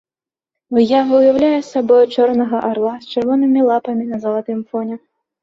[0.77, 4.95] Выява ўяўляе сабой чорнага арла з чырвонымі лапамі на залатым фоне.